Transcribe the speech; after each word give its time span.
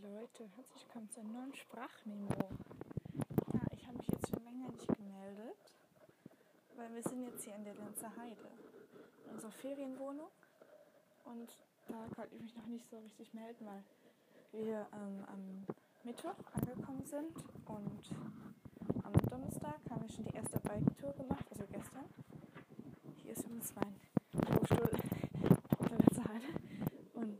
Moin 0.00 0.14
Leute, 0.14 0.44
herzlich 0.56 0.84
willkommen 0.84 1.10
zu 1.10 1.20
einem 1.20 1.32
neuen 1.32 1.54
Sprachmemo. 1.54 2.28
Ja, 3.52 3.60
ich 3.72 3.86
habe 3.86 3.98
mich 3.98 4.08
jetzt 4.08 4.30
schon 4.30 4.42
länger 4.42 4.70
nicht 4.70 4.88
gemeldet, 4.88 5.74
weil 6.76 6.94
wir 6.94 7.02
sind 7.02 7.26
jetzt 7.26 7.44
hier 7.44 7.54
in 7.56 7.64
der 7.64 7.74
Lenzer 7.74 8.10
Heide, 8.16 8.48
in 9.26 9.32
unserer 9.32 9.50
Ferienwohnung. 9.50 10.30
Und 11.24 11.58
da 11.88 12.06
konnte 12.14 12.34
ich 12.34 12.40
mich 12.40 12.56
noch 12.56 12.66
nicht 12.66 12.88
so 12.88 12.98
richtig 13.00 13.34
melden, 13.34 13.66
weil 13.66 13.84
wir 14.52 14.86
ähm, 14.94 15.24
am 15.26 15.66
Mittwoch 16.04 16.36
angekommen 16.54 17.04
sind 17.04 17.36
und 17.66 18.10
am 19.02 19.12
Donnerstag 19.28 19.78
haben 19.90 20.02
wir 20.02 20.08
schon 20.08 20.24
die 20.24 20.34
erste 20.34 20.58
Bike-Tour 20.60 21.12
gemacht, 21.12 21.44
also 21.50 21.64
gestern. 21.70 22.04
Hier 23.22 23.32
ist 23.32 23.44
übrigens 23.44 23.74
mein 23.74 23.94
Hochstuhl 24.56 24.90
auf 25.78 25.88
der 25.88 25.98
Lenzer 25.98 26.24
Heide. 26.24 26.46
Und 27.12 27.38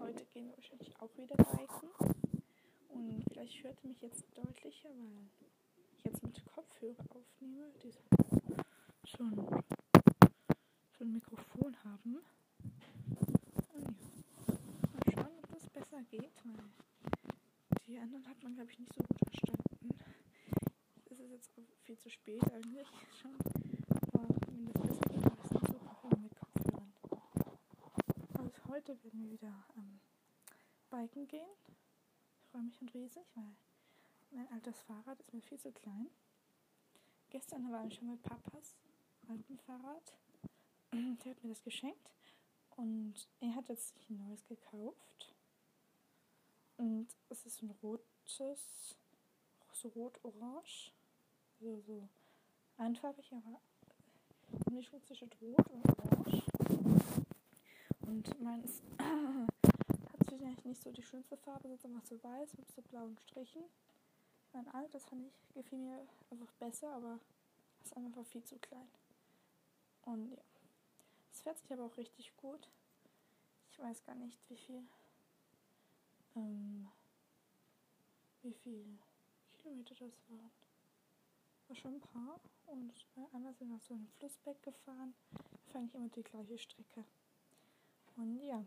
heute 0.00 0.24
gehen 0.26 0.48
wir 0.48 0.56
wahrscheinlich 0.56 1.00
auch 1.00 1.16
wieder 1.16 1.36
biken. 1.36 1.90
Und 3.48 3.54
vielleicht 3.54 3.64
hört 3.64 3.82
ihr 3.82 3.88
mich 3.88 4.02
jetzt 4.02 4.24
deutlicher, 4.36 4.90
weil 4.90 5.30
ich 5.96 6.04
jetzt 6.04 6.22
mit 6.22 6.44
Kopfhörer 6.44 7.02
aufnehme, 7.08 7.72
die 7.82 7.92
schon, 9.08 9.32
schon 10.92 11.06
ein 11.06 11.12
Mikrofon 11.14 11.74
haben. 11.82 12.18
Ja, 13.72 13.80
mal 14.92 15.14
schauen, 15.14 15.38
ob 15.38 15.48
das 15.50 15.66
besser 15.70 16.02
geht, 16.10 16.44
weil 16.44 16.62
die 17.86 17.96
anderen 17.96 18.28
hat 18.28 18.42
man, 18.42 18.54
glaube 18.54 18.70
ich, 18.70 18.78
nicht 18.80 18.92
so 18.92 19.02
gut 19.02 19.18
verstanden. 19.30 19.98
Es 21.06 21.18
ist 21.18 21.30
jetzt 21.30 21.50
viel 21.84 21.96
zu 21.96 22.10
spät 22.10 22.42
eigentlich 22.52 22.86
schon. 23.22 23.34
Aber 24.12 24.28
wenn 24.46 24.66
das 24.74 24.98
besser 24.98 25.08
geht, 25.08 25.24
dann 25.24 25.38
ist 25.38 25.54
es 25.54 25.68
super 25.68 26.18
mit 26.18 26.36
Kopfhörern. 26.36 26.92
Also 28.34 28.64
heute 28.68 29.02
werden 29.02 29.22
wir 29.22 29.30
wieder 29.30 29.64
ähm, 29.78 30.00
biken 30.90 31.26
gehen. 31.28 31.48
Freue 32.50 32.62
mich 32.62 32.76
schon 32.76 32.88
riesig, 32.88 33.24
weil 33.34 33.56
mein 34.30 34.50
altes 34.52 34.80
Fahrrad 34.82 35.20
ist 35.20 35.32
mir 35.32 35.42
viel 35.42 35.58
zu 35.58 35.72
klein. 35.72 36.08
Gestern 37.30 37.70
war 37.70 37.84
ich 37.86 37.94
schon 37.94 38.10
mit 38.10 38.22
Papas 38.22 38.76
altem 39.28 39.58
Fahrrad. 39.58 40.12
Der 40.92 41.32
hat 41.32 41.42
mir 41.42 41.50
das 41.50 41.62
geschenkt. 41.62 42.10
Und 42.76 43.28
er 43.40 43.54
hat 43.54 43.68
jetzt 43.68 43.88
sich 43.94 44.08
ein 44.08 44.18
neues 44.18 44.46
gekauft. 44.46 45.34
Und 46.76 47.08
es 47.28 47.44
ist 47.44 47.62
ein 47.62 47.70
rotes, 47.82 48.96
so 49.72 49.88
rot-orange. 49.88 50.92
Also 51.60 51.80
so 51.80 52.08
einfarbig, 52.76 53.32
aber 53.32 53.60
nicht 54.70 54.90
zwischen 55.04 55.30
rot 55.40 55.68
und 55.70 55.98
orange. 55.98 56.42
Und 58.02 58.40
meins 58.40 58.82
hat 58.98 60.28
vielleicht 60.28 60.64
nicht 60.64 60.82
so 60.82 60.92
die 60.92 61.02
schönste 61.18 61.36
Farbe, 61.38 61.76
sondern 61.76 62.00
einfach 62.00 62.06
so 62.06 62.22
weiß 62.22 62.56
mit 62.58 62.70
so 62.70 62.80
blauen 62.82 63.18
Strichen. 63.26 63.64
Mein 64.52 64.68
altes 64.68 65.04
fand 65.04 65.26
ich, 65.26 65.54
gefiel 65.54 65.78
mir 65.78 66.06
einfach 66.30 66.52
besser, 66.60 66.92
aber 66.92 67.18
ist 67.82 67.96
einfach 67.96 68.24
viel 68.26 68.44
zu 68.44 68.56
klein. 68.58 68.88
Und 70.02 70.30
ja. 70.30 70.42
Es 71.32 71.40
fährt 71.40 71.58
sich 71.58 71.72
aber 71.72 71.86
auch 71.86 71.96
richtig 71.96 72.36
gut. 72.36 72.68
Ich 73.72 73.80
weiß 73.80 74.04
gar 74.04 74.14
nicht, 74.14 74.38
wie 74.48 74.56
viel, 74.56 74.82
ähm, 76.36 76.88
wie 78.42 78.52
viel 78.52 78.84
Kilometer 79.58 79.94
das 79.96 80.12
waren. 80.28 80.50
War 81.66 81.76
schon 81.76 81.94
ein 81.94 82.00
paar. 82.00 82.40
Und 82.66 82.92
einmal 83.32 83.54
sind 83.54 83.70
wir 83.70 83.80
so 83.80 83.94
einem 83.94 84.08
Flussbeck 84.18 84.62
gefahren. 84.62 85.14
Da 85.32 85.72
fand 85.72 85.88
ich 85.88 85.94
immer 85.94 86.08
die 86.10 86.22
gleiche 86.22 86.58
Strecke. 86.58 87.04
Und 88.16 88.40
ja. 88.40 88.64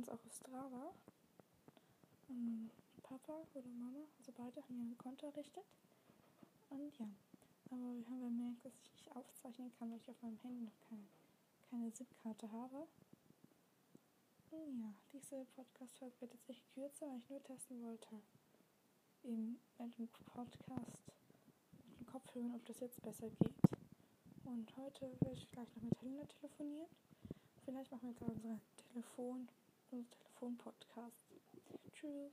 Jetzt 0.00 0.12
auch 0.12 0.24
auf 0.24 0.32
Strava. 0.32 0.94
Und 2.28 2.70
Papa 3.02 3.44
oder 3.52 3.68
Mama, 3.68 4.00
also 4.16 4.32
beide 4.32 4.62
haben 4.62 4.78
ja 4.78 4.84
ein 4.84 4.96
Konto 4.96 5.26
errichtet. 5.26 5.64
Und 6.70 6.98
ja. 6.98 7.06
Aber 7.70 7.94
wir 7.94 8.06
haben 8.08 8.20
bemerkt, 8.20 8.64
dass 8.64 8.72
ich 8.80 8.90
nicht 8.94 9.14
aufzeichnen 9.14 9.70
kann, 9.78 9.90
weil 9.90 9.98
ich 9.98 10.08
auf 10.08 10.22
meinem 10.22 10.38
Handy 10.38 10.64
noch 10.64 10.80
keine, 10.88 11.04
keine 11.68 11.90
SIM-Karte 11.90 12.50
habe. 12.50 12.88
Und 14.50 14.80
ja, 14.80 14.94
diese 15.12 15.44
Podcast-Folge 15.54 16.18
wird 16.20 16.32
jetzt 16.32 16.48
echt 16.48 16.66
kürzer, 16.72 17.06
weil 17.06 17.18
ich 17.18 17.28
nur 17.28 17.42
testen 17.42 17.82
wollte, 17.82 18.08
im, 19.24 19.60
mit 19.78 19.98
dem 19.98 20.08
Podcast 20.08 20.66
mit 21.88 22.00
dem 22.00 22.06
Kopfhörern, 22.06 22.54
ob 22.54 22.64
das 22.64 22.80
jetzt 22.80 23.02
besser 23.02 23.28
geht. 23.28 23.54
Und 24.44 24.74
heute 24.78 25.12
werde 25.20 25.36
ich 25.36 25.46
vielleicht 25.46 25.76
noch 25.76 25.82
mit 25.82 26.00
Helena 26.00 26.24
telefonieren. 26.24 26.88
Vielleicht 27.66 27.92
machen 27.92 28.02
wir 28.04 28.10
jetzt 28.12 28.22
auch 28.22 28.28
unsere 28.28 28.60
Telefon, 28.92 29.48
unsere 29.92 30.16
Telefon-Podcast. 30.18 31.26
Tschüss. 31.92 32.32